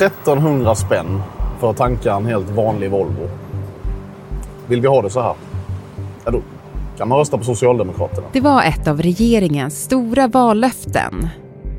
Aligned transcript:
1300 0.00 0.74
spänn 0.74 1.22
för 1.60 1.70
att 1.70 1.76
tanka 1.76 2.12
en 2.12 2.26
helt 2.26 2.50
vanlig 2.50 2.90
Volvo. 2.90 3.28
Vill 4.66 4.80
vi 4.80 4.88
ha 4.88 5.02
det 5.02 5.10
så 5.10 5.20
här? 5.20 5.34
Ja, 6.24 6.30
då 6.30 6.42
kan 6.98 7.08
man 7.08 7.18
rösta 7.18 7.38
på 7.38 7.44
Socialdemokraterna. 7.44 8.26
Det 8.32 8.40
var 8.40 8.62
ett 8.62 8.88
av 8.88 9.02
regeringens 9.02 9.82
stora 9.82 10.26
vallöften. 10.26 11.28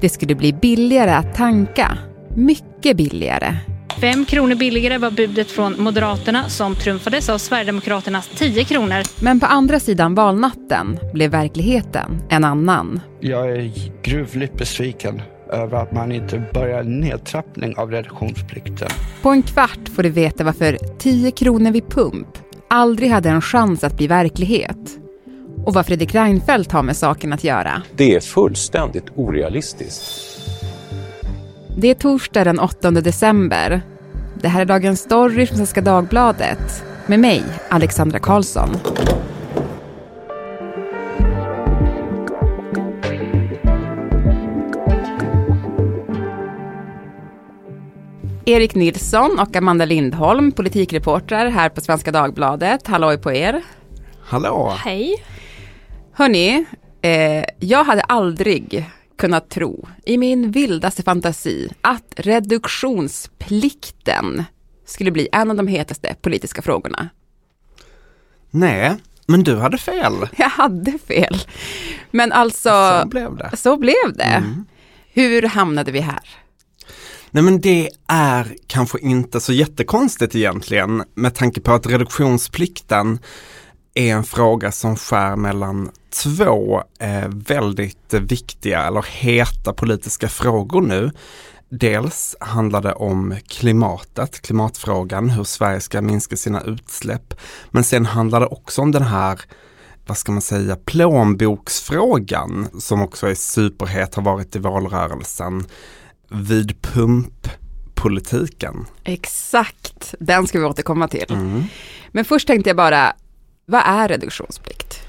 Det 0.02 0.10
skulle 0.10 0.36
bli 0.36 0.54
billigare 0.54 1.12
att 1.12 1.36
tanka. 1.36 1.97
Mycket 2.36 2.97
billigare. 2.97 3.57
Fem 4.02 4.25
kronor 4.25 4.55
billigare 4.55 4.97
var 4.97 5.11
budet 5.11 5.51
från 5.51 5.75
Moderaterna 5.83 6.49
som 6.49 6.75
trumfades 6.75 7.29
av 7.29 7.38
Sverigedemokraternas 7.38 8.29
10 8.36 8.63
kronor. 8.63 9.23
Men 9.23 9.39
på 9.39 9.45
andra 9.45 9.79
sidan 9.79 10.15
valnatten 10.15 10.99
blev 11.13 11.31
verkligheten 11.31 12.21
en 12.29 12.43
annan. 12.43 13.01
Jag 13.20 13.51
är 13.51 13.71
gruvligt 14.04 14.57
besviken 14.57 15.21
över 15.50 15.77
att 15.77 15.91
man 15.91 16.11
inte 16.11 16.43
börjar 16.54 16.84
nedtrappning 16.84 17.77
av 17.77 17.91
reduktionsplikten. 17.91 18.89
På 19.21 19.29
en 19.29 19.42
kvart 19.42 19.89
får 19.96 20.04
du 20.04 20.10
veta 20.10 20.43
varför 20.43 20.78
10 20.97 21.32
kronor 21.32 21.71
vid 21.71 21.89
pump 21.89 22.28
aldrig 22.69 23.10
hade 23.10 23.29
en 23.29 23.41
chans 23.41 23.83
att 23.83 23.97
bli 23.97 24.07
verklighet. 24.07 25.00
Och 25.65 25.74
vad 25.74 25.86
Fredrik 25.86 26.15
Reinfeldt 26.15 26.71
har 26.71 26.83
med 26.83 26.97
saken 26.97 27.33
att 27.33 27.43
göra. 27.43 27.82
Det 27.96 28.15
är 28.15 28.19
fullständigt 28.19 29.05
orealistiskt. 29.15 30.39
Det 31.77 31.88
är 31.88 31.93
torsdag 31.93 32.44
den 32.44 32.59
8 32.59 32.91
december. 32.91 33.81
Det 34.41 34.47
här 34.47 34.61
är 34.61 34.66
dagens 34.66 35.00
story 35.00 35.45
från 35.45 35.58
Svenska 35.58 35.81
Dagbladet. 35.81 36.83
Med 37.05 37.19
mig, 37.19 37.44
Alexandra 37.69 38.19
Karlsson. 38.19 38.69
Erik 48.50 48.76
Nilsson 48.76 49.39
och 49.39 49.56
Amanda 49.56 49.86
Lindholm, 49.86 50.52
politikreportrar 50.52 51.50
här 51.50 51.69
på 51.69 51.81
Svenska 51.81 52.11
Dagbladet. 52.11 52.88
Halloj 52.88 53.17
på 53.17 53.31
er. 53.31 53.64
Hallå! 54.23 54.73
Hej. 54.86 55.23
Hörni, 56.14 56.66
eh, 57.02 57.44
jag 57.59 57.83
hade 57.83 58.02
aldrig 58.02 58.86
kunnat 59.17 59.50
tro 59.50 59.88
i 60.06 60.17
min 60.17 60.52
vildaste 60.52 61.03
fantasi 61.03 61.69
att 61.81 62.14
reduktionsplikten 62.16 64.44
skulle 64.86 65.11
bli 65.11 65.28
en 65.31 65.52
av 65.52 65.58
de 65.58 65.67
hetaste 65.67 66.16
politiska 66.22 66.61
frågorna. 66.61 67.09
Nej, 68.52 68.95
men 69.28 69.44
du 69.44 69.56
hade 69.58 69.78
fel. 69.78 70.13
Jag 70.38 70.50
hade 70.50 70.97
fel. 71.08 71.38
Men 72.11 72.31
alltså, 72.31 72.69
Så 73.02 73.08
blev 73.08 73.36
det. 73.36 73.58
så 73.58 73.78
blev 73.78 74.13
det. 74.16 74.23
Mm. 74.23 74.66
Hur 75.13 75.41
hamnade 75.41 75.91
vi 75.91 76.00
här? 76.00 76.19
Nej 77.31 77.44
men 77.44 77.61
det 77.61 77.89
är 78.08 78.55
kanske 78.67 78.99
inte 78.99 79.39
så 79.39 79.53
jättekonstigt 79.53 80.35
egentligen 80.35 81.03
med 81.16 81.35
tanke 81.35 81.61
på 81.61 81.72
att 81.72 81.88
reduktionsplikten 81.88 83.19
är 83.94 84.16
en 84.16 84.23
fråga 84.23 84.72
som 84.72 84.95
skär 84.95 85.35
mellan 85.35 85.89
två 86.23 86.83
eh, 87.00 87.27
väldigt 87.27 88.13
viktiga 88.13 88.83
eller 88.83 89.05
heta 89.09 89.73
politiska 89.73 90.30
frågor 90.30 90.81
nu. 90.81 91.11
Dels 91.69 92.35
handlar 92.39 92.81
det 92.81 92.94
om 92.94 93.35
klimatet, 93.47 94.41
klimatfrågan, 94.41 95.30
hur 95.30 95.44
Sverige 95.44 95.81
ska 95.81 96.02
minska 96.02 96.38
sina 96.38 96.61
utsläpp. 96.61 97.33
Men 97.72 97.83
sen 97.83 98.05
handlar 98.05 98.39
det 98.39 98.45
också 98.45 98.81
om 98.81 98.91
den 98.91 99.03
här 99.03 99.41
vad 100.07 100.17
ska 100.17 100.31
man 100.31 100.41
säga, 100.41 100.75
plånboksfrågan 100.85 102.67
som 102.80 103.02
också 103.02 103.27
är 103.27 103.35
superhet, 103.35 104.16
har 104.16 104.23
varit 104.23 104.55
i 104.55 104.59
valrörelsen 104.59 105.66
vid 106.30 106.81
pumppolitiken. 106.81 108.85
Exakt, 109.03 110.16
den 110.19 110.47
ska 110.47 110.59
vi 110.59 110.66
återkomma 110.66 111.08
till. 111.08 111.25
Mm. 111.30 111.63
Men 112.11 112.25
först 112.25 112.47
tänkte 112.47 112.69
jag 112.69 112.77
bara, 112.77 113.13
vad 113.66 113.81
är 113.85 114.08
reduktionsplikt? 114.08 115.00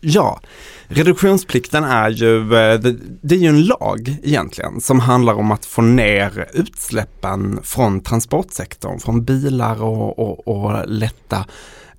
Ja, 0.00 0.40
reduktionsplikten 0.88 1.84
är 1.84 2.10
ju, 2.10 2.40
eh, 2.40 2.80
det, 2.80 2.96
det 3.22 3.34
är 3.34 3.38
ju 3.38 3.48
en 3.48 3.64
lag 3.64 4.16
egentligen 4.22 4.80
som 4.80 5.00
handlar 5.00 5.34
om 5.34 5.52
att 5.52 5.66
få 5.66 5.82
ner 5.82 6.48
utsläppen 6.54 7.60
från 7.62 8.00
transportsektorn, 8.00 9.00
från 9.00 9.24
bilar 9.24 9.82
och, 9.82 10.18
och, 10.18 10.48
och 10.48 10.88
lätta 10.88 11.46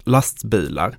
lastbilar. 0.04 0.98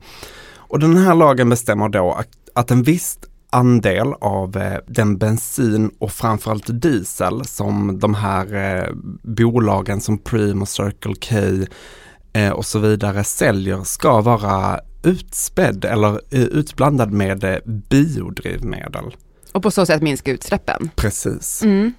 Och 0.55 0.79
den 0.79 0.97
här 0.97 1.15
lagen 1.15 1.49
bestämmer 1.49 1.89
då 1.89 2.13
att, 2.13 2.29
att 2.55 2.71
en 2.71 2.83
viss 2.83 3.19
andel 3.51 4.13
av 4.21 4.57
eh, 4.57 4.79
den 4.87 5.19
bensin 5.19 5.91
och 5.99 6.13
framförallt 6.13 6.81
diesel 6.83 7.45
som 7.45 7.99
de 7.99 8.15
här 8.15 8.55
eh, 8.55 8.89
bolagen 9.23 10.01
som 10.01 10.19
Preem 10.19 10.63
och 10.63 10.69
Circle 10.69 11.15
K 11.29 11.37
eh, 12.33 12.51
och 12.51 12.67
så 12.67 12.79
vidare 12.79 13.25
säljer 13.25 13.85
ska 13.85 14.21
vara 14.21 14.81
utspädd 15.03 15.85
eller 15.85 16.21
utblandad 16.31 17.13
med 17.13 17.61
biodrivmedel. 17.89 19.17
Och 19.53 19.63
på 19.63 19.71
så 19.71 19.87
sätt 19.87 20.03
minska 20.03 20.31
utsläppen. 20.31 20.91
Precis. 20.97 21.63
Mm. 21.63 21.93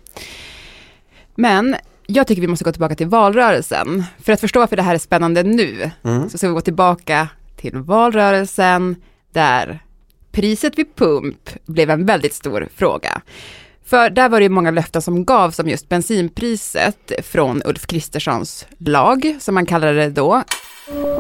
Men 1.36 1.76
jag 2.08 2.28
tycker 2.28 2.42
vi 2.42 2.48
måste 2.48 2.66
gå 2.66 2.72
tillbaka 2.72 2.96
till 2.96 3.08
valrörelsen. 3.08 4.04
För 4.20 4.34
att 4.34 4.40
förstå 4.40 4.60
varför 4.60 4.76
det 4.76 4.82
här 4.82 4.94
är 4.96 5.00
spännande 5.00 5.44
nu, 5.44 5.92
Mm. 6.04 6.30
så 6.30 6.38
ska 6.38 6.48
vi 6.48 6.54
gå 6.54 6.62
tillbaka 6.62 7.28
till 7.56 7.78
valrörelsen 7.78 8.96
där 9.32 9.80
priset 10.32 10.78
vid 10.78 10.96
pump 10.96 11.50
blev 11.66 11.90
en 11.90 12.06
väldigt 12.06 12.34
stor 12.34 12.68
fråga. 12.76 13.22
För 13.86 14.10
där 14.10 14.30
var 14.30 14.40
det 14.40 14.44
ju 14.44 14.50
många 14.50 14.72
löften 14.72 15.02
som 15.02 15.26
gavs 15.26 15.60
om 15.60 15.70
just 15.70 15.90
bensinpriset 15.90 17.12
från 17.24 17.62
Ulf 17.66 17.88
Kristerssons 17.88 18.68
lag, 18.78 19.38
som 19.40 19.56
man 19.56 19.66
kallade 19.66 19.94
det 19.94 20.10
då. 20.10 20.44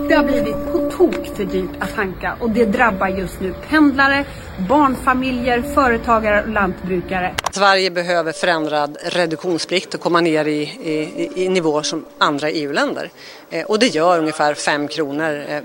Det 0.09 0.15
har 0.15 0.23
blivit 0.23 0.71
på 0.71 0.91
tok 0.91 1.37
för 1.37 1.45
dyrt 1.45 1.69
att 1.79 1.95
tanka 1.95 2.37
och 2.39 2.49
det 2.49 2.65
drabbar 2.65 3.07
just 3.07 3.39
nu 3.39 3.53
pendlare, 3.69 4.25
barnfamiljer, 4.69 5.61
företagare 5.61 6.43
och 6.43 6.49
lantbrukare. 6.49 7.33
Sverige 7.51 7.91
behöver 7.91 8.31
förändrad 8.31 8.97
reduktionsplikt 9.03 9.93
och 9.93 10.01
komma 10.01 10.21
ner 10.21 10.45
i, 10.45 10.61
i, 10.61 11.31
i 11.45 11.49
nivåer 11.49 11.83
som 11.83 12.05
andra 12.17 12.49
EU-länder. 12.49 13.09
Eh, 13.49 13.65
och 13.65 13.79
det 13.79 13.87
gör 13.87 14.19
ungefär 14.19 14.53
5 14.53 14.87
kronor 14.87 15.45
eh, 15.49 15.61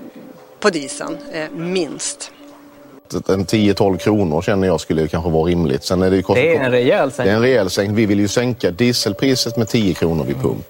på 0.59 0.69
dieseln, 0.69 1.17
eh, 1.31 1.49
minst. 1.51 2.31
En 3.13 3.45
10-12 3.45 3.97
kronor 3.97 4.41
känner 4.41 4.67
jag 4.67 4.81
skulle 4.81 5.07
kanske 5.07 5.29
vara 5.31 5.43
rimligt. 5.49 5.83
Sen 5.83 6.01
är 6.01 6.09
det, 6.09 6.15
ju 6.15 6.21
kost- 6.21 6.35
Det 6.35 6.55
är 6.55 6.63
en 6.63 6.71
rejäl 6.71 7.11
det 7.17 7.23
är 7.23 7.27
en 7.27 7.41
rejäl 7.41 7.69
sänkning. 7.69 7.95
Vi 7.95 8.05
vill 8.05 8.19
ju 8.19 8.27
sänka 8.27 8.71
dieselpriset 8.71 9.57
med 9.57 9.67
10 9.69 9.93
kronor 9.93 10.23
vid 10.25 10.41
pump. 10.41 10.65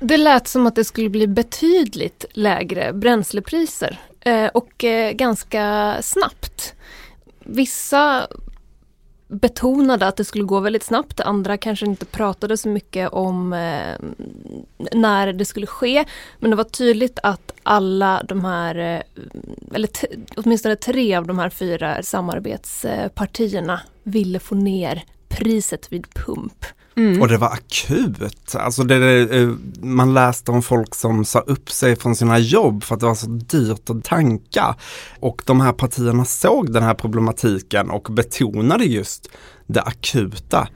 Det 0.00 0.16
lät 0.16 0.48
som 0.48 0.66
att 0.66 0.74
det 0.74 0.84
skulle 0.84 1.08
bli 1.08 1.26
betydligt 1.26 2.24
lägre 2.32 2.92
bränslepriser 2.92 3.98
eh, 4.20 4.46
och 4.46 4.84
eh, 4.84 5.12
ganska 5.12 5.96
snabbt. 6.02 6.74
Vissa 7.44 8.26
betonade 9.30 10.06
att 10.06 10.16
det 10.16 10.24
skulle 10.24 10.44
gå 10.44 10.60
väldigt 10.60 10.82
snabbt, 10.82 11.20
andra 11.20 11.56
kanske 11.56 11.86
inte 11.86 12.06
pratade 12.06 12.56
så 12.56 12.68
mycket 12.68 13.08
om 13.12 13.52
eh, 13.52 13.94
när 14.92 15.32
det 15.32 15.44
skulle 15.44 15.66
ske. 15.66 16.04
Men 16.38 16.50
det 16.50 16.56
var 16.56 16.64
tydligt 16.64 17.18
att 17.22 17.52
alla 17.62 18.22
de 18.28 18.44
här, 18.44 18.74
eh, 18.74 19.00
eller 19.74 19.90
åtminstone 20.36 20.76
tre 20.76 21.14
av 21.14 21.26
de 21.26 21.38
här 21.38 21.50
fyra 21.50 22.02
samarbetspartierna 22.02 23.80
ville 24.02 24.38
få 24.38 24.54
ner 24.54 25.04
priset 25.28 25.92
vid 25.92 26.14
pump. 26.14 26.64
Mm. 26.96 27.22
Och 27.22 27.28
det 27.28 27.36
var 27.36 27.48
akut. 27.48 28.54
Alltså 28.54 28.82
det, 28.82 29.20
eh, 29.20 29.48
man 29.80 30.14
läste 30.14 30.50
om 30.50 30.62
folk 30.62 30.94
som 30.94 31.24
sa 31.24 31.38
upp 31.38 31.70
sig 31.70 31.96
från 31.96 32.16
sina 32.16 32.38
jobb 32.38 32.84
för 32.84 32.94
att 32.94 33.00
det 33.00 33.06
var 33.06 33.14
så 33.14 33.26
dyrt 33.26 33.90
att 33.90 34.04
tanka. 34.04 34.74
Och 35.20 35.42
de 35.46 35.60
här 35.60 35.72
partierna 35.72 36.24
såg 36.24 36.72
den 36.72 36.82
här 36.82 36.94
problematiken 36.94 37.90
och 37.90 38.08
betonade 38.10 38.84
just 38.84 39.28
det 39.66 39.82
akuta 39.82 40.68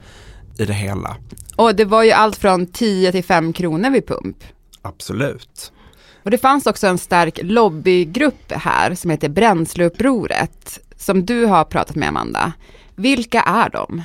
i 0.57 0.65
det 0.65 0.73
hela. 0.73 1.17
Och 1.55 1.75
det 1.75 1.85
var 1.85 2.03
ju 2.03 2.11
allt 2.11 2.37
från 2.37 2.67
10 2.67 3.11
till 3.11 3.23
5 3.23 3.53
kronor 3.53 3.89
vid 3.89 4.07
pump. 4.07 4.37
Absolut. 4.81 5.71
Och 6.23 6.31
det 6.31 6.37
fanns 6.37 6.65
också 6.65 6.87
en 6.87 6.97
stark 6.97 7.39
lobbygrupp 7.43 8.51
här 8.51 8.95
som 8.95 9.11
heter 9.11 9.29
Bränsleupproret, 9.29 10.79
som 10.97 11.25
du 11.25 11.45
har 11.45 11.63
pratat 11.63 11.95
med 11.95 12.09
Amanda. 12.09 12.53
Vilka 12.95 13.41
är 13.41 13.69
de? 13.69 14.03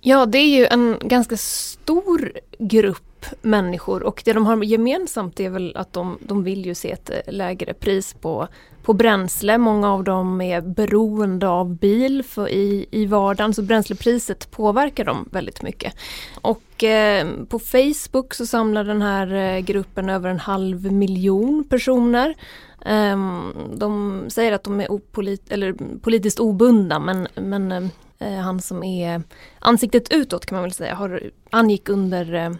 Ja, 0.00 0.26
det 0.26 0.38
är 0.38 0.58
ju 0.58 0.66
en 0.66 0.96
ganska 1.00 1.36
stor 1.36 2.32
grupp 2.58 3.26
människor 3.42 4.02
och 4.02 4.22
det 4.24 4.32
de 4.32 4.46
har 4.46 4.62
gemensamt 4.62 5.40
är 5.40 5.50
väl 5.50 5.76
att 5.76 5.92
de, 5.92 6.18
de 6.20 6.44
vill 6.44 6.66
ju 6.66 6.74
se 6.74 6.90
ett 6.90 7.10
eh, 7.10 7.32
lägre 7.32 7.74
pris 7.74 8.14
på, 8.14 8.48
på 8.82 8.92
bränsle. 8.92 9.58
Många 9.58 9.92
av 9.92 10.04
dem 10.04 10.40
är 10.40 10.60
beroende 10.60 11.48
av 11.48 11.74
bil 11.76 12.22
för 12.22 12.48
i, 12.48 12.86
i 12.90 13.06
vardagen 13.06 13.54
så 13.54 13.62
bränslepriset 13.62 14.50
påverkar 14.50 15.04
dem 15.04 15.28
väldigt 15.32 15.62
mycket. 15.62 15.94
Och 16.40 16.84
eh, 16.84 17.28
på 17.48 17.58
Facebook 17.58 18.34
så 18.34 18.46
samlar 18.46 18.84
den 18.84 19.02
här 19.02 19.34
eh, 19.34 19.58
gruppen 19.58 20.08
över 20.08 20.30
en 20.30 20.40
halv 20.40 20.92
miljon 20.92 21.64
personer. 21.64 22.34
Ehm, 22.84 23.52
de 23.74 24.22
säger 24.28 24.52
att 24.52 24.64
de 24.64 24.80
är 24.80 24.92
opolit 24.92 25.52
eller 25.52 25.74
politiskt 26.00 26.40
obundna 26.40 26.98
men, 26.98 27.28
men 27.34 27.72
eh, 27.72 27.88
Eh, 28.20 28.38
han 28.38 28.60
som 28.60 28.82
är 28.82 29.22
ansiktet 29.58 30.12
utåt 30.12 30.46
kan 30.46 30.56
man 30.56 30.62
väl 30.62 30.72
säga, 30.72 30.94
har, 30.94 31.30
angick 31.50 31.88
under 31.88 32.34
eh, 32.34 32.50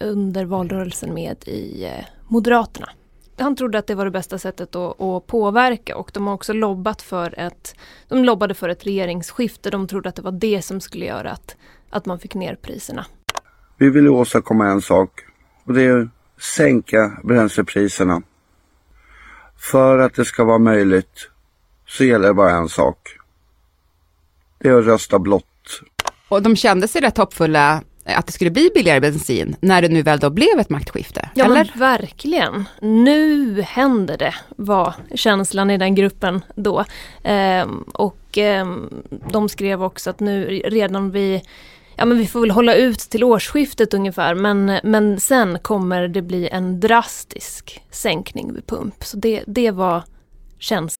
under 0.00 0.44
valrörelsen 0.44 1.14
med 1.14 1.48
i 1.48 1.84
eh, 1.84 2.04
Moderaterna. 2.28 2.88
Han 3.38 3.56
trodde 3.56 3.78
att 3.78 3.86
det 3.86 3.94
var 3.94 4.04
det 4.04 4.10
bästa 4.10 4.38
sättet 4.38 4.76
att, 4.76 5.00
att, 5.00 5.26
påverka 5.26 5.96
och 5.96 6.10
de 6.14 6.26
har 6.26 6.34
också 6.34 6.52
lobbat 6.52 7.02
för 7.02 7.38
ett, 7.38 7.74
de 8.08 8.24
lobbade 8.24 8.54
för 8.54 8.68
ett 8.68 8.86
regeringsskifte. 8.86 9.70
De 9.70 9.88
trodde 9.88 10.08
att 10.08 10.16
det 10.16 10.22
var 10.22 10.32
det 10.32 10.62
som 10.62 10.80
skulle 10.80 11.04
göra 11.04 11.30
att, 11.30 11.56
att 11.90 12.06
man 12.06 12.18
fick 12.18 12.34
ner 12.34 12.54
priserna. 12.54 13.06
Vi 13.78 13.90
vill 13.90 14.08
åstadkomma 14.08 14.66
en 14.66 14.82
sak 14.82 15.10
och 15.64 15.74
det 15.74 15.82
är 15.82 16.00
att 16.00 16.08
sänka 16.42 17.20
bränslepriserna. 17.24 18.22
För 19.56 19.98
att 19.98 20.14
det 20.14 20.24
ska 20.24 20.44
vara 20.44 20.58
möjligt 20.58 21.30
så 21.86 22.04
gäller 22.04 22.28
det 22.28 22.34
bara 22.34 22.50
en 22.50 22.68
sak. 22.68 23.19
Det 24.60 24.68
är 24.68 24.78
att 24.78 24.86
rösta 24.86 25.18
blått. 25.18 25.44
Och 26.28 26.42
de 26.42 26.56
kände 26.56 26.88
sig 26.88 27.00
rätt 27.00 27.16
hoppfulla 27.16 27.82
att 28.04 28.26
det 28.26 28.32
skulle 28.32 28.50
bli 28.50 28.70
billigare 28.74 29.00
bensin 29.00 29.56
när 29.60 29.82
det 29.82 29.88
nu 29.88 30.02
väl 30.02 30.18
då 30.18 30.30
blev 30.30 30.60
ett 30.60 30.70
maktskifte? 30.70 31.30
Ja 31.34 31.44
eller? 31.44 31.54
men 31.54 31.80
verkligen. 31.80 32.64
Nu 32.80 33.60
händer 33.62 34.16
det 34.16 34.34
var 34.56 34.94
känslan 35.14 35.70
i 35.70 35.78
den 35.78 35.94
gruppen 35.94 36.44
då. 36.54 36.84
Ehm, 37.22 37.82
och 37.82 38.38
ehm, 38.38 38.88
de 39.30 39.48
skrev 39.48 39.82
också 39.82 40.10
att 40.10 40.20
nu 40.20 40.44
redan 40.64 41.10
vi 41.10 41.42
Ja 41.96 42.06
men 42.06 42.18
vi 42.18 42.26
får 42.26 42.40
väl 42.40 42.50
hålla 42.50 42.74
ut 42.74 42.98
till 42.98 43.24
årsskiftet 43.24 43.94
ungefär 43.94 44.34
men, 44.34 44.78
men 44.82 45.20
sen 45.20 45.58
kommer 45.58 46.08
det 46.08 46.22
bli 46.22 46.48
en 46.48 46.80
drastisk 46.80 47.82
sänkning 47.90 48.54
vid 48.54 48.66
pump. 48.66 49.04
Så 49.04 49.16
det, 49.16 49.42
det 49.46 49.70
var 49.70 50.02
känslan. 50.58 50.99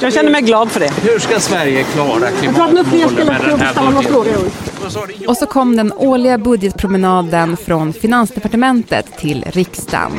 Jag 0.00 0.12
känner 0.12 0.30
mig 0.30 0.42
glad 0.42 0.70
för 0.70 0.80
det. 0.80 0.90
Hur 1.02 1.18
ska 1.18 1.40
Sverige 1.40 1.84
klara 1.84 2.30
klimatmålen 2.30 2.86
med 3.26 3.40
den 3.40 3.60
här 3.60 4.02
budgeten? 4.02 5.28
Och 5.28 5.36
så 5.36 5.46
kom 5.46 5.76
den 5.76 5.92
årliga 5.92 6.38
budgetpromenaden 6.38 7.56
från 7.56 7.92
Finansdepartementet 7.92 9.18
till 9.18 9.44
riksdagen. 9.46 10.12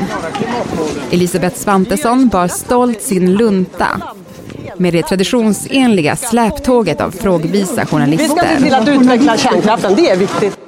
Elisabeth 1.12 1.56
Svantesson 1.56 2.28
bar 2.28 2.48
stolt 2.48 3.02
sin 3.02 3.34
lunta 3.34 4.02
med 4.78 4.94
det 4.94 5.04
traditionsenliga 5.04 6.16
släptåget 6.16 7.02
av 7.02 7.12
frågvisa 7.12 7.86
journalister. 7.86 8.28
Vi 8.28 8.30
ska 8.30 8.48
se 8.48 8.64
till 8.64 8.74
att 8.74 8.88
utveckla 8.88 9.38
kärnkraften, 9.38 9.96
det 9.96 10.10
är 10.10 10.18
viktigt. 10.18 10.63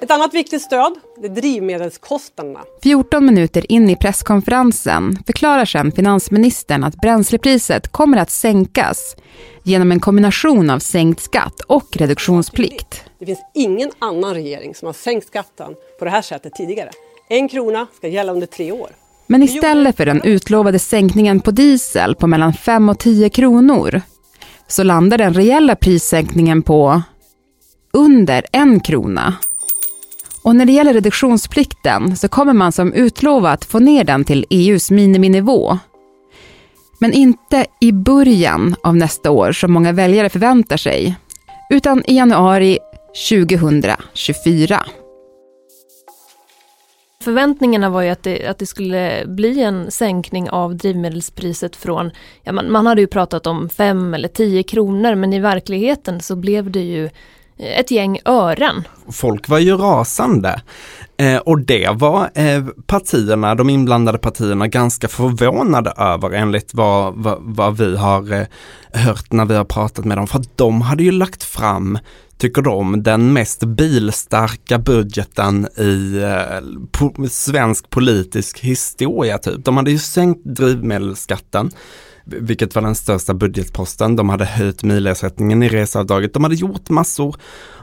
Ett 0.00 0.10
annat 0.10 0.34
viktigt 0.34 0.62
stöd 0.62 0.94
är 1.22 1.28
drivmedelskostnaderna. 1.28 2.60
14 2.82 3.26
minuter 3.26 3.72
in 3.72 3.90
i 3.90 3.96
presskonferensen 3.96 5.18
förklarar 5.26 5.64
sedan 5.64 5.92
finansministern 5.92 6.84
att 6.84 6.96
bränslepriset 6.96 7.92
kommer 7.92 8.18
att 8.18 8.30
sänkas 8.30 9.16
genom 9.62 9.92
en 9.92 10.00
kombination 10.00 10.70
av 10.70 10.78
sänkt 10.78 11.20
skatt 11.20 11.60
och 11.60 11.96
reduktionsplikt. 11.96 13.04
Det 13.18 13.26
finns 13.26 13.40
ingen 13.54 13.90
annan 13.98 14.34
regering 14.34 14.74
som 14.74 14.86
har 14.86 14.92
sänkt 14.92 15.26
skatten 15.26 15.74
på 15.98 16.04
det 16.04 16.10
här 16.10 16.22
sättet 16.22 16.54
tidigare. 16.54 16.90
En 17.28 17.48
krona 17.48 17.86
ska 17.96 18.08
gälla 18.08 18.32
under 18.32 18.46
tre 18.46 18.72
år. 18.72 18.90
Men 19.26 19.42
istället 19.42 19.96
för 19.96 20.06
den 20.06 20.22
utlovade 20.22 20.78
sänkningen 20.78 21.40
på 21.40 21.50
diesel 21.50 22.14
på 22.14 22.26
mellan 22.26 22.52
5 22.52 22.88
och 22.88 22.98
10 22.98 23.28
kronor 23.30 24.02
så 24.68 24.82
landar 24.82 25.18
den 25.18 25.34
reella 25.34 25.76
prissänkningen 25.76 26.62
på 26.62 27.02
under 27.92 28.44
en 28.52 28.80
krona. 28.80 29.34
Och 30.46 30.56
när 30.56 30.64
det 30.64 30.72
gäller 30.72 30.94
reduktionsplikten 30.94 32.16
så 32.16 32.28
kommer 32.28 32.52
man 32.52 32.72
som 32.72 32.92
utlovat 32.92 33.64
få 33.64 33.78
ner 33.78 34.04
den 34.04 34.24
till 34.24 34.46
EUs 34.50 34.90
miniminivå. 34.90 35.78
Men 36.98 37.12
inte 37.12 37.66
i 37.80 37.92
början 37.92 38.76
av 38.82 38.96
nästa 38.96 39.30
år 39.30 39.52
som 39.52 39.72
många 39.72 39.92
väljare 39.92 40.28
förväntar 40.28 40.76
sig, 40.76 41.16
utan 41.70 42.02
i 42.06 42.16
januari 42.16 42.78
2024. 43.30 44.86
Förväntningarna 47.22 47.90
var 47.90 48.02
ju 48.02 48.08
att 48.08 48.22
det, 48.22 48.46
att 48.46 48.58
det 48.58 48.66
skulle 48.66 49.24
bli 49.26 49.62
en 49.62 49.90
sänkning 49.90 50.50
av 50.50 50.76
drivmedelspriset 50.76 51.76
från, 51.76 52.10
ja 52.42 52.52
man, 52.52 52.72
man 52.72 52.86
hade 52.86 53.00
ju 53.00 53.06
pratat 53.06 53.46
om 53.46 53.68
5 53.68 54.14
eller 54.14 54.28
10 54.28 54.62
kronor 54.62 55.14
men 55.14 55.32
i 55.32 55.40
verkligheten 55.40 56.20
så 56.20 56.36
blev 56.36 56.70
det 56.70 56.82
ju 56.82 57.10
ett 57.58 57.90
gäng 57.90 58.18
ören. 58.24 58.84
Folk 59.12 59.48
var 59.48 59.58
ju 59.58 59.76
rasande. 59.76 60.60
Eh, 61.18 61.36
och 61.36 61.60
det 61.60 61.88
var 61.92 62.30
eh, 62.34 62.64
partierna, 62.86 63.54
de 63.54 63.70
inblandade 63.70 64.18
partierna 64.18 64.68
ganska 64.68 65.08
förvånade 65.08 65.92
över 65.96 66.30
enligt 66.30 66.74
vad, 66.74 67.14
vad, 67.14 67.38
vad 67.40 67.76
vi 67.76 67.96
har 67.96 68.32
eh, 68.32 68.46
hört 68.92 69.32
när 69.32 69.44
vi 69.44 69.54
har 69.54 69.64
pratat 69.64 70.04
med 70.04 70.18
dem. 70.18 70.26
För 70.26 70.38
att 70.38 70.56
de 70.58 70.80
hade 70.80 71.02
ju 71.02 71.10
lagt 71.10 71.42
fram, 71.42 71.98
tycker 72.38 72.62
de, 72.62 73.02
den 73.02 73.32
mest 73.32 73.64
bilstarka 73.64 74.78
budgeten 74.78 75.68
i 75.76 76.22
eh, 76.22 76.60
po 76.90 77.28
svensk 77.28 77.90
politisk 77.90 78.60
historia. 78.60 79.38
Typ. 79.38 79.64
De 79.64 79.76
hade 79.76 79.90
ju 79.90 79.98
sänkt 79.98 80.44
drivmedelsskatten 80.44 81.70
vilket 82.26 82.74
var 82.74 82.82
den 82.82 82.94
största 82.94 83.34
budgetposten. 83.34 84.16
De 84.16 84.28
hade 84.28 84.44
höjt 84.44 84.82
milersättningen 84.82 85.62
i 85.62 85.68
reseavdraget. 85.68 86.34
De 86.34 86.42
hade 86.42 86.54
gjort 86.54 86.88
massor 86.88 87.36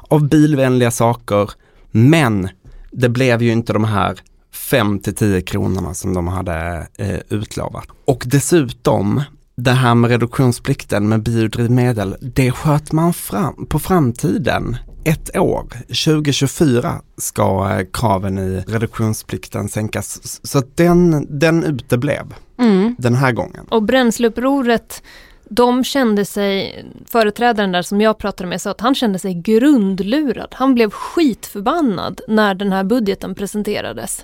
av 0.10 0.30
bilvänliga 0.30 0.92
saker. 0.92 1.51
Men 1.92 2.50
det 2.92 3.10
blev 3.10 3.42
ju 3.42 3.51
inte 3.51 3.74
de 3.74 3.84
här 3.84 4.19
5 4.54 5.00
till 5.00 5.16
10 5.16 5.42
kronorna 5.42 5.94
som 5.94 6.13
de 6.13 6.28
hade 6.28 6.88
eh, 6.98 7.19
utlovat. 7.30 7.88
Och 8.06 8.24
dessutom, 8.28 9.22
det 9.56 9.72
här 9.72 9.95
med 9.95 10.10
reduktionsplikten 10.10 11.10
med 11.10 11.24
biodrivmedel, 11.24 12.16
det 12.22 12.51
sköt 12.51 12.92
man 12.92 13.13
fram 13.13 13.65
på 13.65 13.79
framtiden. 13.79 14.77
Ett 15.05 15.38
år, 15.38 15.67
2024, 15.88 17.01
ska 17.17 17.69
eh, 17.72 17.86
kraven 17.93 18.38
i 18.38 18.63
reduktionsplikten 18.67 19.69
sänkas. 19.69 20.39
Så 20.48 20.57
att 20.57 20.77
den, 20.77 21.27
den 21.39 21.63
uteblev 21.63 22.33
mm. 22.60 22.95
den 23.00 23.15
här 23.15 23.31
gången. 23.31 23.65
Och 23.69 23.83
bränsleupproret 23.83 25.03
de 25.50 25.83
kände 25.83 26.25
sig, 26.25 26.86
företrädaren 27.05 27.72
där 27.72 27.81
som 27.81 28.01
jag 28.01 28.17
pratade 28.17 28.50
med 28.50 28.62
sa 28.62 28.72
att 28.72 28.81
han 28.81 28.95
kände 28.95 29.19
sig 29.19 29.33
grundlurad. 29.33 30.50
Han 30.51 30.74
blev 30.74 30.89
skitförbannad 30.89 32.22
när 32.27 32.55
den 32.55 32.72
här 32.72 32.83
budgeten 32.83 33.36
presenterades. 33.36 34.24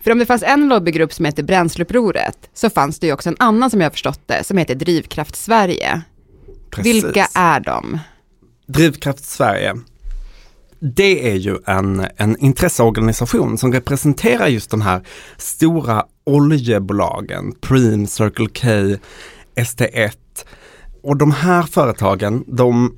För 0.00 0.10
om 0.10 0.18
det 0.18 0.26
fanns 0.26 0.42
en 0.42 0.68
lobbygrupp 0.68 1.12
som 1.12 1.24
heter 1.24 1.42
Bränsleupproret 1.42 2.50
så 2.54 2.70
fanns 2.70 2.98
det 2.98 3.06
ju 3.06 3.12
också 3.12 3.28
en 3.28 3.36
annan 3.38 3.70
som 3.70 3.80
jag 3.80 3.92
förstått 3.92 4.20
det 4.26 4.44
som 4.44 4.58
heter 4.58 4.74
Drivkraft 4.74 5.36
Sverige. 5.36 6.02
Precis. 6.70 7.04
Vilka 7.04 7.26
är 7.34 7.60
de? 7.60 7.98
Drivkraft 8.66 9.24
Sverige. 9.24 9.74
Det 10.82 11.30
är 11.30 11.34
ju 11.34 11.58
en, 11.66 12.06
en 12.16 12.36
intresseorganisation 12.36 13.58
som 13.58 13.72
representerar 13.72 14.46
just 14.46 14.70
de 14.70 14.80
här 14.80 15.06
stora 15.36 16.04
oljebolagen, 16.24 17.54
Preem, 17.60 18.06
Circle 18.06 18.46
K, 18.46 18.68
ST1. 19.54 20.12
Och 21.02 21.16
de 21.16 21.32
här 21.32 21.62
företagen, 21.62 22.44
de 22.46 22.96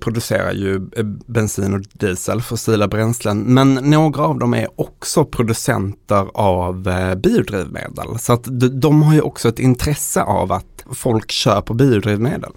producerar 0.00 0.52
ju 0.52 0.76
eh, 0.76 1.04
bensin 1.26 1.74
och 1.74 1.80
diesel, 1.92 2.42
fossila 2.42 2.88
bränslen, 2.88 3.38
men 3.38 3.74
några 3.74 4.22
av 4.22 4.38
dem 4.38 4.54
är 4.54 4.68
också 4.80 5.24
producenter 5.24 6.26
av 6.34 6.88
eh, 6.88 7.14
biodrivmedel. 7.14 8.18
Så 8.18 8.32
att 8.32 8.48
de 8.80 9.02
har 9.02 9.14
ju 9.14 9.20
också 9.20 9.48
ett 9.48 9.58
intresse 9.58 10.22
av 10.22 10.52
att 10.52 10.84
folk 10.90 11.30
köper 11.30 11.74
biodrivmedel. 11.74 12.52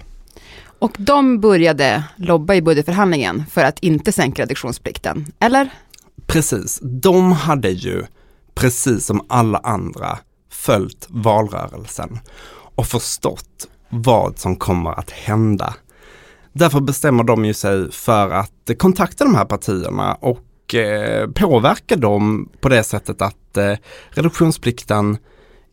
Och 0.79 0.95
de 0.99 1.39
började 1.39 2.03
lobba 2.15 2.53
i 2.55 2.61
budgetförhandlingen 2.61 3.43
för 3.51 3.63
att 3.63 3.79
inte 3.79 4.11
sänka 4.11 4.41
reduktionsplikten, 4.41 5.25
eller? 5.39 5.69
Precis, 6.27 6.79
de 6.81 7.31
hade 7.31 7.69
ju 7.69 8.05
precis 8.55 9.05
som 9.05 9.25
alla 9.29 9.57
andra 9.57 10.17
följt 10.51 11.07
valrörelsen 11.09 12.19
och 12.75 12.87
förstått 12.87 13.67
vad 13.89 14.39
som 14.39 14.55
kommer 14.55 14.99
att 14.99 15.11
hända. 15.11 15.73
Därför 16.53 16.79
bestämmer 16.79 17.23
de 17.23 17.45
ju 17.45 17.53
sig 17.53 17.91
för 17.91 18.29
att 18.29 18.71
kontakta 18.77 19.23
de 19.23 19.35
här 19.35 19.45
partierna 19.45 20.15
och 20.15 20.75
eh, 20.75 21.29
påverka 21.29 21.95
dem 21.95 22.49
på 22.59 22.69
det 22.69 22.83
sättet 22.83 23.21
att 23.21 23.57
eh, 23.57 23.73
reduktionsplikten 24.09 25.17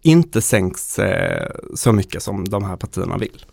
inte 0.02 0.42
sänks 0.42 0.98
eh, 0.98 1.50
så 1.74 1.92
mycket 1.92 2.22
som 2.22 2.44
de 2.48 2.64
här 2.64 2.76
partierna 2.76 3.18
vill. 3.18 3.44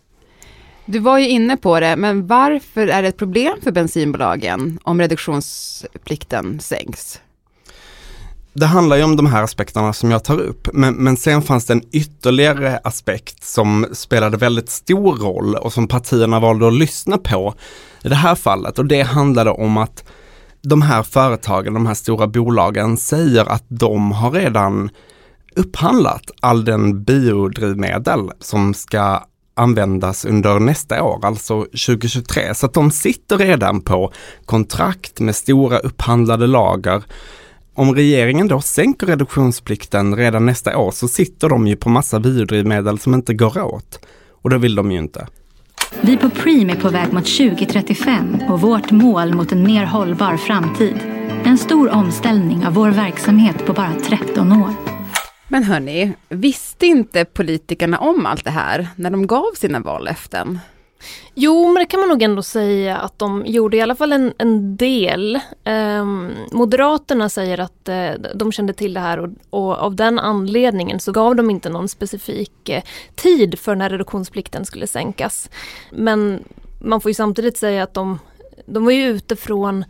Du 0.91 0.99
var 0.99 1.17
ju 1.17 1.27
inne 1.27 1.57
på 1.57 1.79
det, 1.79 1.95
men 1.95 2.27
varför 2.27 2.87
är 2.87 3.01
det 3.01 3.07
ett 3.07 3.17
problem 3.17 3.57
för 3.63 3.71
bensinbolagen 3.71 4.79
om 4.83 5.01
reduktionsplikten 5.01 6.59
sänks? 6.59 7.19
Det 8.53 8.65
handlar 8.65 8.97
ju 8.97 9.03
om 9.03 9.15
de 9.15 9.25
här 9.25 9.43
aspekterna 9.43 9.93
som 9.93 10.11
jag 10.11 10.23
tar 10.23 10.39
upp, 10.39 10.67
men, 10.73 10.93
men 10.93 11.17
sen 11.17 11.41
fanns 11.41 11.65
det 11.65 11.73
en 11.73 11.83
ytterligare 11.91 12.79
aspekt 12.83 13.43
som 13.43 13.85
spelade 13.91 14.37
väldigt 14.37 14.69
stor 14.69 15.15
roll 15.17 15.55
och 15.55 15.73
som 15.73 15.87
partierna 15.87 16.39
valde 16.39 16.67
att 16.67 16.73
lyssna 16.73 17.17
på 17.17 17.53
i 18.03 18.09
det 18.09 18.15
här 18.15 18.35
fallet 18.35 18.79
och 18.79 18.85
det 18.85 19.01
handlade 19.01 19.51
om 19.51 19.77
att 19.77 20.03
de 20.61 20.81
här 20.81 21.03
företagen, 21.03 21.73
de 21.73 21.85
här 21.85 21.93
stora 21.93 22.27
bolagen 22.27 22.97
säger 22.97 23.49
att 23.49 23.65
de 23.67 24.11
har 24.11 24.31
redan 24.31 24.89
upphandlat 25.55 26.31
all 26.39 26.65
den 26.65 27.03
biodrivmedel 27.03 28.31
som 28.39 28.73
ska 28.73 29.23
användas 29.59 30.25
under 30.25 30.59
nästa 30.59 31.03
år, 31.03 31.25
alltså 31.25 31.61
2023. 31.61 32.55
Så 32.55 32.65
att 32.65 32.73
de 32.73 32.91
sitter 32.91 33.37
redan 33.37 33.81
på 33.81 34.11
kontrakt 34.45 35.19
med 35.19 35.35
stora 35.35 35.77
upphandlade 35.77 36.47
lager. 36.47 37.03
Om 37.73 37.95
regeringen 37.95 38.47
då 38.47 38.61
sänker 38.61 39.07
reduktionsplikten 39.07 40.15
redan 40.15 40.45
nästa 40.45 40.77
år 40.77 40.91
så 40.91 41.07
sitter 41.07 41.49
de 41.49 41.67
ju 41.67 41.75
på 41.75 41.89
massa 41.89 42.19
biodrivmedel 42.19 42.99
som 42.99 43.13
inte 43.13 43.33
går 43.33 43.61
åt. 43.63 43.99
Och 44.41 44.49
det 44.49 44.57
vill 44.57 44.75
de 44.75 44.91
ju 44.91 44.97
inte. 44.97 45.27
Vi 46.01 46.17
på 46.17 46.29
Preem 46.29 46.69
är 46.69 46.75
på 46.75 46.89
väg 46.89 47.13
mot 47.13 47.25
2035 47.37 48.37
och 48.49 48.61
vårt 48.61 48.91
mål 48.91 49.33
mot 49.33 49.51
en 49.51 49.63
mer 49.63 49.85
hållbar 49.85 50.37
framtid. 50.37 50.95
En 51.43 51.57
stor 51.57 51.89
omställning 51.89 52.67
av 52.67 52.73
vår 52.73 52.89
verksamhet 52.89 53.65
på 53.65 53.73
bara 53.73 53.93
13 54.03 54.51
år. 54.51 54.88
Men 55.51 55.63
hörni, 55.63 56.13
visste 56.29 56.85
inte 56.85 57.25
politikerna 57.25 57.97
om 57.97 58.25
allt 58.25 58.43
det 58.43 58.51
här 58.51 58.87
när 58.95 59.09
de 59.09 59.27
gav 59.27 59.51
sina 59.55 59.79
vallöften? 59.79 60.59
Jo, 61.33 61.65
men 61.65 61.75
det 61.75 61.85
kan 61.85 61.99
man 61.99 62.09
nog 62.09 62.23
ändå 62.23 62.43
säga 62.43 62.97
att 62.97 63.19
de 63.19 63.45
gjorde 63.45 63.77
i 63.77 63.81
alla 63.81 63.95
fall 63.95 64.11
en, 64.11 64.33
en 64.37 64.77
del. 64.77 65.39
Um, 65.65 66.31
Moderaterna 66.51 67.29
säger 67.29 67.59
att 67.59 67.89
uh, 67.89 68.11
de 68.35 68.51
kände 68.51 68.73
till 68.73 68.93
det 68.93 68.99
här 68.99 69.19
och, 69.19 69.29
och, 69.49 69.77
av 69.77 69.95
den 69.95 70.19
anledningen 70.19 70.99
så 70.99 71.11
gav 71.11 71.35
de 71.35 71.49
inte 71.49 71.69
någon 71.69 71.89
specifik 71.89 72.69
uh, 72.69 72.79
tid 73.15 73.59
för 73.59 73.75
när 73.75 73.89
reduktionsplikten 73.89 74.65
skulle 74.65 74.87
sänkas. 74.87 75.49
Men 75.91 76.43
man 76.79 77.01
får 77.01 77.09
ju 77.09 77.13
samtidigt 77.13 77.57
säga 77.57 77.83
att 77.83 77.93
de, 77.93 78.19
de 78.65 78.85
var 78.85 78.91
ju 78.91 79.07
ute 79.07 79.35
från 79.35 79.85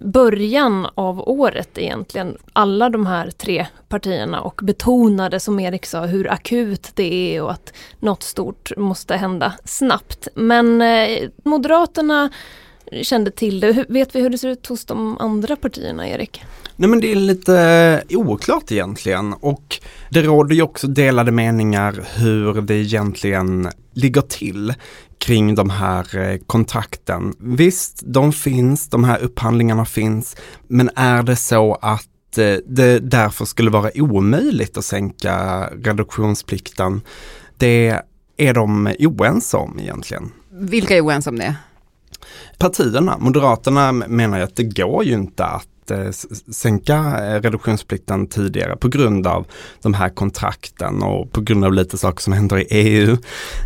början 0.00 0.86
av 0.94 1.28
året 1.28 1.78
egentligen, 1.78 2.36
alla 2.52 2.90
de 2.90 3.06
här 3.06 3.30
tre 3.30 3.66
partierna 3.88 4.40
och 4.40 4.60
betonade 4.62 5.40
som 5.40 5.60
Erik 5.60 5.86
sa 5.86 6.06
hur 6.06 6.30
akut 6.30 6.90
det 6.94 7.36
är 7.36 7.42
och 7.42 7.50
att 7.50 7.72
något 7.98 8.22
stort 8.22 8.72
måste 8.76 9.16
hända 9.16 9.52
snabbt. 9.64 10.28
Men 10.34 10.82
eh, 10.82 11.28
Moderaterna 11.44 12.30
kände 13.02 13.30
till 13.30 13.60
det. 13.60 13.84
Vet 13.88 14.14
vi 14.14 14.20
hur 14.20 14.30
det 14.30 14.38
ser 14.38 14.48
ut 14.48 14.66
hos 14.66 14.84
de 14.84 15.18
andra 15.18 15.56
partierna, 15.56 16.08
Erik? 16.08 16.42
Nej 16.76 16.88
men 16.88 17.00
det 17.00 17.12
är 17.12 17.16
lite 17.16 18.02
oklart 18.10 18.72
egentligen 18.72 19.32
och 19.32 19.78
det 20.10 20.22
råder 20.22 20.54
ju 20.54 20.62
också 20.62 20.86
delade 20.86 21.32
meningar 21.32 22.04
hur 22.16 22.62
det 22.62 22.74
egentligen 22.74 23.68
ligger 23.92 24.20
till 24.20 24.74
kring 25.18 25.54
de 25.54 25.70
här 25.70 26.18
eh, 26.18 26.38
kontrakten. 26.46 27.34
Visst, 27.38 28.02
de 28.04 28.32
finns, 28.32 28.88
de 28.88 29.04
här 29.04 29.18
upphandlingarna 29.18 29.84
finns, 29.84 30.36
men 30.68 30.90
är 30.96 31.22
det 31.22 31.36
så 31.36 31.74
att 31.74 32.38
eh, 32.38 32.54
det 32.66 32.98
därför 32.98 33.44
skulle 33.44 33.70
vara 33.70 33.90
omöjligt 33.94 34.76
att 34.76 34.84
sänka 34.84 35.66
reduktionsplikten? 35.66 37.00
Det 37.56 38.02
är 38.36 38.54
de 38.54 38.94
oense 38.98 39.56
om 39.56 39.78
egentligen. 39.80 40.32
Vilka 40.50 40.96
är 40.96 41.04
oense 41.04 41.30
om 41.30 41.38
det? 41.38 41.56
Partierna, 42.58 43.18
Moderaterna 43.18 43.92
menar 43.92 44.38
ju 44.38 44.44
att 44.44 44.56
det 44.56 44.64
går 44.64 45.04
ju 45.04 45.12
inte 45.12 45.44
att 45.44 45.66
Eh, 45.90 46.10
sänka 46.52 46.94
eh, 46.96 47.42
reduktionsplikten 47.42 48.26
tidigare 48.26 48.76
på 48.76 48.88
grund 48.88 49.26
av 49.26 49.46
de 49.82 49.94
här 49.94 50.08
kontrakten 50.08 51.02
och 51.02 51.32
på 51.32 51.40
grund 51.40 51.64
av 51.64 51.72
lite 51.72 51.98
saker 51.98 52.22
som 52.22 52.32
händer 52.32 52.58
i 52.58 52.66
EU. 52.70 53.16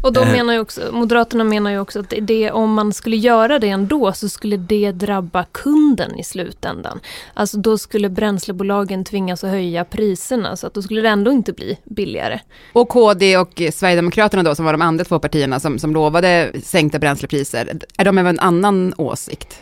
Och 0.02 0.12
de 0.12 0.20
eh. 0.20 0.32
menar 0.32 0.52
ju 0.52 0.60
också, 0.60 0.80
Moderaterna 0.92 1.44
menar 1.44 1.70
ju 1.70 1.78
också 1.78 2.00
att 2.00 2.14
det, 2.20 2.50
om 2.50 2.74
man 2.74 2.92
skulle 2.92 3.16
göra 3.16 3.58
det 3.58 3.68
ändå 3.68 4.12
så 4.12 4.28
skulle 4.28 4.56
det 4.56 4.92
drabba 4.92 5.44
kunden 5.52 6.18
i 6.18 6.24
slutändan. 6.24 7.00
Alltså 7.34 7.58
då 7.58 7.78
skulle 7.78 8.08
bränslebolagen 8.08 9.04
tvingas 9.04 9.44
att 9.44 9.50
höja 9.50 9.84
priserna 9.84 10.56
så 10.56 10.66
att 10.66 10.74
då 10.74 10.82
skulle 10.82 11.00
det 11.00 11.08
ändå 11.08 11.32
inte 11.32 11.52
bli 11.52 11.78
billigare. 11.84 12.40
Och 12.72 12.88
KD 12.88 13.36
och 13.36 13.62
Sverigedemokraterna 13.72 14.42
då 14.42 14.54
som 14.54 14.64
var 14.64 14.72
de 14.72 14.82
andra 14.82 15.04
två 15.04 15.18
partierna 15.18 15.60
som, 15.60 15.78
som 15.78 15.94
lovade 15.94 16.52
sänkta 16.62 16.98
bränslepriser, 16.98 17.78
är 17.98 18.04
de 18.04 18.18
av 18.18 18.26
en 18.26 18.40
annan 18.40 18.94
åsikt? 18.96 19.60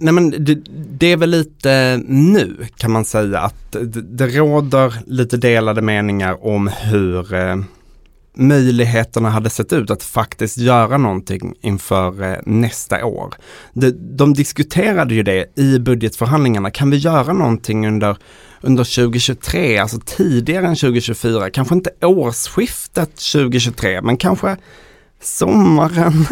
Nej 0.00 0.14
men 0.14 0.30
det, 0.30 0.54
det, 0.98 1.06
är 1.06 1.16
väl 1.16 1.30
lite 1.30 2.00
nu 2.06 2.66
kan 2.76 2.90
man 2.90 3.04
säga 3.04 3.40
att 3.40 3.72
det, 3.72 4.02
det 4.02 4.26
råder 4.26 4.94
lite 5.06 5.36
delade 5.36 5.82
meningar 5.82 6.46
om 6.46 6.68
hur 6.68 7.34
eh, 7.34 7.56
möjligheterna 8.34 9.30
hade 9.30 9.50
sett 9.50 9.72
ut 9.72 9.90
att 9.90 10.02
faktiskt 10.02 10.58
göra 10.58 10.98
någonting 10.98 11.54
inför 11.60 12.22
eh, 12.22 12.38
nästa 12.46 13.04
år. 13.04 13.34
De, 13.72 13.90
de 13.90 14.34
diskuterade 14.34 15.14
ju 15.14 15.22
det 15.22 15.58
i 15.58 15.78
budgetförhandlingarna, 15.78 16.70
kan 16.70 16.90
vi 16.90 16.96
göra 16.96 17.32
någonting 17.32 17.86
under 17.86 18.16
under 18.62 18.84
2023, 18.84 19.78
alltså 19.78 20.00
tidigare 20.04 20.66
än 20.66 20.76
2024, 20.76 21.50
kanske 21.50 21.74
inte 21.74 21.90
årsskiftet 22.02 23.10
2023, 23.32 24.02
men 24.02 24.16
kanske 24.16 24.56
sommaren. 25.20 26.26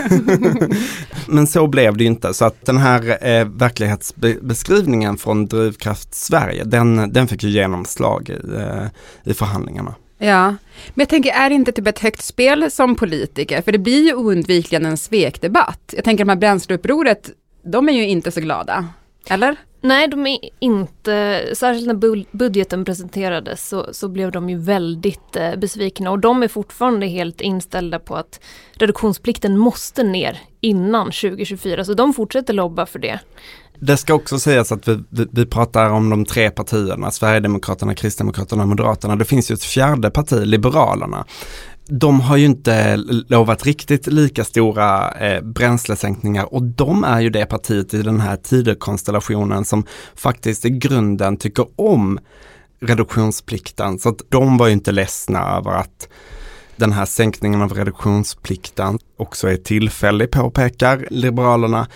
Men 1.26 1.46
så 1.46 1.66
blev 1.66 1.96
det 1.96 2.04
inte. 2.04 2.34
Så 2.34 2.44
att 2.44 2.66
den 2.66 2.78
här 2.78 3.28
eh, 3.28 3.44
verklighetsbeskrivningen 3.44 5.18
från 5.18 5.46
Drivkraft 5.46 6.14
Sverige, 6.14 6.64
den, 6.64 7.12
den 7.12 7.28
fick 7.28 7.42
ju 7.42 7.50
genomslag 7.50 8.30
i, 8.30 8.56
eh, 8.56 8.86
i 9.24 9.34
förhandlingarna. 9.34 9.94
Ja, 10.18 10.48
men 10.48 11.02
jag 11.02 11.08
tänker, 11.08 11.32
är 11.32 11.48
det 11.48 11.54
inte 11.54 11.72
typ 11.72 11.86
ett 11.86 11.98
högt 11.98 12.22
spel 12.22 12.70
som 12.70 12.94
politiker? 12.94 13.62
För 13.62 13.72
det 13.72 13.78
blir 13.78 14.04
ju 14.04 14.14
oundvikligen 14.14 14.86
en 14.86 14.96
svekdebatt. 14.96 15.94
Jag 15.96 16.04
tänker 16.04 16.24
de 16.24 16.28
här 16.28 16.36
bränsleupproret, 16.36 17.30
de 17.64 17.88
är 17.88 17.92
ju 17.92 18.08
inte 18.08 18.30
så 18.30 18.40
glada. 18.40 18.88
Eller? 19.28 19.56
Nej, 19.80 20.08
de 20.08 20.26
är 20.26 20.38
inte, 20.58 21.44
särskilt 21.54 21.86
när 21.86 22.36
budgeten 22.36 22.84
presenterades 22.84 23.68
så, 23.68 23.86
så 23.92 24.08
blev 24.08 24.32
de 24.32 24.50
ju 24.50 24.58
väldigt 24.58 25.36
eh, 25.36 25.56
besvikna 25.56 26.10
och 26.10 26.18
de 26.18 26.42
är 26.42 26.48
fortfarande 26.48 27.06
helt 27.06 27.40
inställda 27.40 27.98
på 27.98 28.14
att 28.14 28.40
reduktionsplikten 28.72 29.58
måste 29.58 30.02
ner 30.02 30.40
innan 30.60 31.06
2024, 31.06 31.84
så 31.84 31.94
de 31.94 32.14
fortsätter 32.14 32.52
lobba 32.52 32.86
för 32.86 32.98
det. 32.98 33.20
Det 33.80 33.96
ska 33.96 34.14
också 34.14 34.38
sägas 34.38 34.72
att 34.72 34.88
vi, 34.88 34.98
vi, 35.10 35.26
vi, 35.30 35.46
pratar 35.46 35.90
om 35.90 36.10
de 36.10 36.24
tre 36.24 36.50
partierna, 36.50 37.10
Sverigedemokraterna, 37.10 37.94
Kristdemokraterna 37.94 38.62
och 38.62 38.68
Moderaterna. 38.68 39.16
Det 39.16 39.24
finns 39.24 39.50
ju 39.50 39.54
ett 39.54 39.64
fjärde 39.64 40.10
parti, 40.10 40.46
Liberalerna, 40.46 41.24
de 41.88 42.20
har 42.20 42.36
ju 42.36 42.44
inte 42.44 42.96
lovat 43.28 43.66
riktigt 43.66 44.06
lika 44.06 44.44
stora 44.44 45.12
eh, 45.12 45.42
bränslesänkningar 45.42 46.54
och 46.54 46.62
de 46.62 47.04
är 47.04 47.20
ju 47.20 47.30
det 47.30 47.46
partiet 47.46 47.94
i 47.94 48.02
den 48.02 48.20
här 48.20 48.36
tiderkonstellationen 48.36 49.64
som 49.64 49.84
faktiskt 50.14 50.64
i 50.64 50.70
grunden 50.70 51.36
tycker 51.36 51.66
om 51.76 52.18
reduktionsplikten. 52.80 53.98
Så 53.98 54.08
att 54.08 54.20
de 54.28 54.56
var 54.56 54.66
ju 54.66 54.72
inte 54.72 54.92
ledsna 54.92 55.56
över 55.56 55.70
att 55.70 56.08
den 56.76 56.92
här 56.92 57.04
sänkningen 57.04 57.62
av 57.62 57.74
reduktionsplikten 57.74 58.98
också 59.16 59.48
är 59.48 59.56
tillfällig, 59.56 60.30
påpekar 60.30 61.06
Liberalerna, 61.10 61.86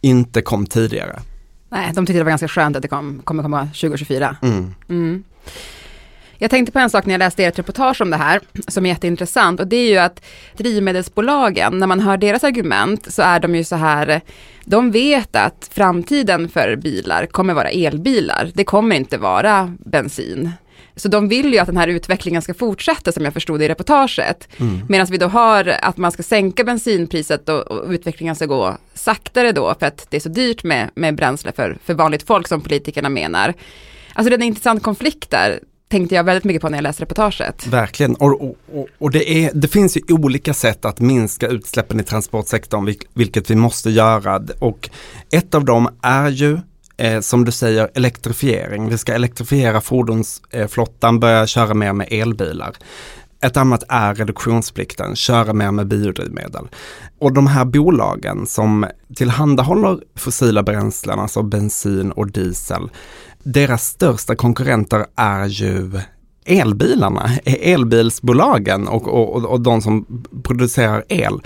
inte 0.00 0.42
kom 0.42 0.66
tidigare. 0.66 1.20
Nej, 1.68 1.92
de 1.94 2.06
tyckte 2.06 2.18
det 2.18 2.24
var 2.24 2.30
ganska 2.30 2.48
skönt 2.48 2.76
att 2.76 2.82
det 2.82 2.88
kom, 2.88 3.20
kommer 3.24 3.42
komma 3.42 3.64
2024. 3.64 4.36
Mm. 4.42 4.74
Mm. 4.88 5.24
Jag 6.40 6.50
tänkte 6.50 6.72
på 6.72 6.78
en 6.78 6.90
sak 6.90 7.06
när 7.06 7.14
jag 7.14 7.18
läste 7.18 7.44
ert 7.44 7.58
reportage 7.58 8.00
om 8.00 8.10
det 8.10 8.16
här, 8.16 8.40
som 8.68 8.86
är 8.86 8.90
jätteintressant, 8.90 9.60
och 9.60 9.66
det 9.66 9.76
är 9.76 9.90
ju 9.90 9.98
att 9.98 10.24
drivmedelsbolagen, 10.56 11.78
när 11.78 11.86
man 11.86 12.00
hör 12.00 12.16
deras 12.16 12.44
argument, 12.44 13.12
så 13.12 13.22
är 13.22 13.40
de 13.40 13.54
ju 13.54 13.64
så 13.64 13.76
här, 13.76 14.20
de 14.64 14.90
vet 14.90 15.36
att 15.36 15.70
framtiden 15.72 16.48
för 16.48 16.76
bilar 16.76 17.26
kommer 17.26 17.54
vara 17.54 17.70
elbilar, 17.70 18.50
det 18.54 18.64
kommer 18.64 18.96
inte 18.96 19.18
vara 19.18 19.74
bensin. 19.78 20.52
Så 20.96 21.08
de 21.08 21.28
vill 21.28 21.52
ju 21.52 21.58
att 21.58 21.66
den 21.66 21.76
här 21.76 21.88
utvecklingen 21.88 22.42
ska 22.42 22.54
fortsätta 22.54 23.12
som 23.12 23.24
jag 23.24 23.34
förstod 23.34 23.62
i 23.62 23.68
reportaget. 23.68 24.48
Mm. 24.56 24.80
Medan 24.88 25.06
vi 25.06 25.18
då 25.18 25.26
har 25.26 25.68
att 25.82 25.96
man 25.96 26.12
ska 26.12 26.22
sänka 26.22 26.64
bensinpriset 26.64 27.48
och, 27.48 27.60
och, 27.60 27.90
utvecklingen 27.90 28.36
ska 28.36 28.46
gå 28.46 28.76
saktare 28.94 29.52
då 29.52 29.74
för 29.78 29.86
att 29.86 30.06
det 30.10 30.16
är 30.16 30.20
så 30.20 30.28
dyrt 30.28 30.64
med, 30.64 30.90
med 30.94 31.14
bränsle 31.14 31.52
för, 31.52 31.78
för 31.84 31.94
vanligt 31.94 32.22
folk 32.22 32.48
som 32.48 32.60
politikerna 32.60 33.08
menar. 33.08 33.54
Alltså 34.12 34.30
det 34.30 34.34
är 34.34 34.38
en 34.38 34.42
intressant 34.42 34.82
konflikt 34.82 35.30
där 35.30 35.60
tänkte 35.88 36.14
jag 36.14 36.24
väldigt 36.24 36.44
mycket 36.44 36.62
på 36.62 36.68
när 36.68 36.78
jag 36.78 36.82
läste 36.82 37.02
reportaget. 37.02 37.66
Verkligen, 37.66 38.14
och, 38.14 38.56
och, 38.72 38.86
och 38.98 39.10
det, 39.10 39.30
är, 39.30 39.50
det 39.54 39.68
finns 39.68 39.96
ju 39.96 40.00
olika 40.08 40.54
sätt 40.54 40.84
att 40.84 41.00
minska 41.00 41.48
utsläppen 41.48 42.00
i 42.00 42.02
transportsektorn, 42.02 42.94
vilket 43.14 43.50
vi 43.50 43.54
måste 43.54 43.90
göra. 43.90 44.42
Och 44.58 44.90
ett 45.30 45.54
av 45.54 45.64
dem 45.64 45.88
är 46.02 46.28
ju 46.28 46.58
eh, 46.96 47.20
som 47.20 47.44
du 47.44 47.52
säger 47.52 47.90
elektrifiering. 47.94 48.88
Vi 48.88 48.98
ska 48.98 49.14
elektrifiera 49.14 49.80
fordonsflottan, 49.80 51.20
börja 51.20 51.46
köra 51.46 51.74
mer 51.74 51.92
med 51.92 52.08
elbilar. 52.10 52.76
Ett 53.40 53.56
annat 53.56 53.84
är 53.88 54.14
reduktionsplikten, 54.14 55.16
köra 55.16 55.52
mer 55.52 55.70
med 55.70 55.86
biodrivmedel. 55.86 56.68
Och 57.18 57.32
de 57.32 57.46
här 57.46 57.64
bolagen 57.64 58.46
som 58.46 58.86
tillhandahåller 59.14 59.98
fossila 60.16 60.62
bränslen, 60.62 61.18
alltså 61.18 61.42
bensin 61.42 62.12
och 62.12 62.30
diesel, 62.30 62.90
deras 63.52 63.86
största 63.86 64.36
konkurrenter 64.36 65.06
är 65.16 65.46
ju 65.46 66.00
elbilarna, 66.46 67.30
elbilsbolagen 67.44 68.88
och, 68.88 69.08
och, 69.08 69.44
och 69.44 69.60
de 69.60 69.82
som 69.82 70.24
producerar 70.42 71.04
el. 71.08 71.40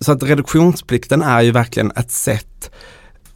Så 0.00 0.12
att 0.12 0.22
reduktionsplikten 0.22 1.22
är 1.22 1.42
ju 1.42 1.50
verkligen 1.50 1.90
ett 1.90 2.10
sätt 2.10 2.70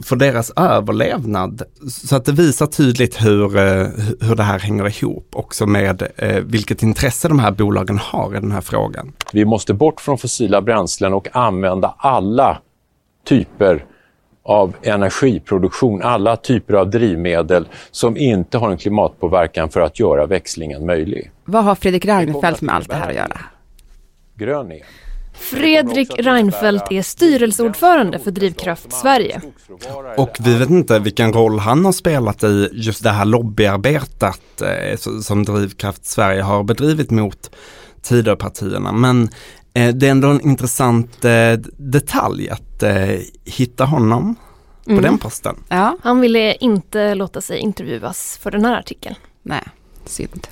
för 0.03 0.15
deras 0.15 0.51
överlevnad. 0.55 1.61
Så 1.87 2.15
att 2.15 2.25
det 2.25 2.31
visar 2.31 2.65
tydligt 2.65 3.25
hur, 3.25 3.57
eh, 3.57 3.87
hur 4.21 4.35
det 4.35 4.43
här 4.43 4.59
hänger 4.59 5.03
ihop 5.03 5.27
också 5.33 5.65
med 5.65 6.07
eh, 6.15 6.43
vilket 6.43 6.83
intresse 6.83 7.27
de 7.27 7.39
här 7.39 7.51
bolagen 7.51 7.97
har 7.97 8.35
i 8.37 8.39
den 8.39 8.51
här 8.51 8.61
frågan. 8.61 9.13
Vi 9.33 9.45
måste 9.45 9.73
bort 9.73 10.01
från 10.01 10.17
fossila 10.17 10.61
bränslen 10.61 11.13
och 11.13 11.27
använda 11.35 11.95
alla 11.97 12.61
typer 13.27 13.85
av 14.43 14.75
energiproduktion, 14.81 16.01
alla 16.01 16.37
typer 16.37 16.73
av 16.73 16.89
drivmedel 16.89 17.67
som 17.91 18.17
inte 18.17 18.57
har 18.57 18.71
en 18.71 18.77
klimatpåverkan 18.77 19.69
för 19.69 19.81
att 19.81 19.99
göra 19.99 20.25
växlingen 20.25 20.85
möjlig. 20.85 21.31
Vad 21.45 21.63
har 21.63 21.75
Fredrik 21.75 22.05
Reinfeldt 22.05 22.61
med 22.61 22.75
allt 22.75 22.89
det 22.89 22.95
här 22.95 23.09
att 23.09 23.15
göra? 23.15 23.39
Grön 24.35 24.71
el. 24.71 24.83
Fredrik 25.33 26.19
Reinfeldt 26.19 26.91
är 26.91 27.01
styrelseordförande 27.01 28.19
för 28.19 28.31
Drivkraft 28.31 28.93
Sverige. 28.93 29.41
Och 30.17 30.37
vi 30.39 30.55
vet 30.55 30.69
inte 30.69 30.99
vilken 30.99 31.33
roll 31.33 31.59
han 31.59 31.85
har 31.85 31.91
spelat 31.91 32.43
i 32.43 32.69
just 32.73 33.03
det 33.03 33.09
här 33.09 33.25
lobbyarbetet 33.25 34.61
eh, 34.61 34.97
som 35.21 35.45
Drivkraft 35.45 36.05
Sverige 36.05 36.41
har 36.41 36.63
bedrivit 36.63 37.11
mot 37.11 37.55
Tidöpartierna. 38.01 38.91
Men 38.91 39.29
det 39.73 40.07
är 40.07 40.11
ändå 40.11 40.27
en 40.27 40.41
intressant 40.41 41.25
eh, 41.25 41.53
detalj 41.77 42.49
att 42.49 42.83
hitta 43.45 43.85
honom 43.85 44.35
på 44.85 44.91
mm. 44.91 45.03
den 45.03 45.17
posten. 45.17 45.55
Ja. 45.69 45.97
Han 46.03 46.19
ville 46.19 46.53
inte 46.53 47.15
låta 47.15 47.41
sig 47.41 47.59
intervjuas 47.59 48.37
för 48.41 48.51
den 48.51 48.65
här 48.65 48.79
artikeln. 48.79 49.15
Nej, 49.41 49.63
synd. 50.05 50.47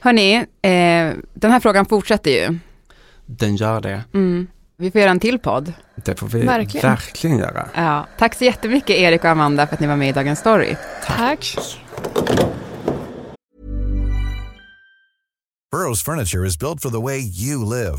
Hörni, 0.00 0.34
eh, 0.36 1.12
den 1.34 1.50
här 1.50 1.60
frågan 1.60 1.86
fortsätter 1.86 2.30
ju. 2.30 2.58
Den 3.26 3.56
gör 3.56 3.80
det. 3.80 4.04
Mm. 4.14 4.46
Vi 4.76 4.90
får 4.90 5.00
göra 5.00 5.10
en 5.10 5.20
till 5.20 5.38
podd. 5.38 5.72
Det 5.94 6.18
får 6.18 6.26
vi 6.28 6.42
verkligen, 6.42 6.90
verkligen 6.90 7.38
göra. 7.38 7.68
Ja. 7.74 8.06
Tack 8.18 8.34
så 8.34 8.44
jättemycket 8.44 8.96
Erik 8.96 9.24
och 9.24 9.30
Amanda 9.30 9.66
för 9.66 9.74
att 9.74 9.80
ni 9.80 9.86
var 9.86 9.96
med 9.96 10.08
i 10.08 10.12
Dagens 10.12 10.38
Story. 10.38 10.76
Tack. 11.06 11.56
Burrows 15.72 16.04
furniture 16.04 16.46
is 16.46 16.58
built 16.58 16.82
for 16.82 16.90
the 16.90 17.02
way 17.02 17.18
you 17.18 17.64
live. 17.64 17.98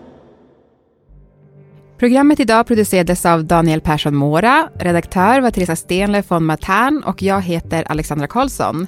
Programmet 2.01 2.39
idag 2.39 2.67
producerades 2.67 3.25
av 3.25 3.45
Daniel 3.45 3.81
Persson 3.81 4.15
Mora, 4.15 4.69
redaktör 4.75 5.41
var 5.41 5.51
Teresa 5.51 5.75
Stenle 5.75 6.23
von 6.27 6.45
Matern 6.45 7.03
och 7.03 7.21
jag 7.21 7.41
heter 7.41 7.91
Alexandra 7.91 8.27
Karlsson. 8.27 8.87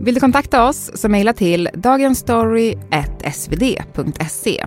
Vill 0.00 0.14
du 0.14 0.20
kontakta 0.20 0.68
oss 0.68 0.90
så 0.94 1.08
mejla 1.08 1.32
till 1.32 1.68
dagensstory.svd.se. 1.74 4.64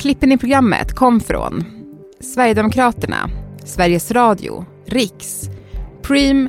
Klippen 0.00 0.32
i 0.32 0.38
programmet 0.38 0.94
kom 0.94 1.20
från 1.20 1.64
Sverigedemokraterna, 2.20 3.30
Sveriges 3.64 4.10
Radio, 4.10 4.64
Riks, 4.86 5.50
Preem, 6.02 6.48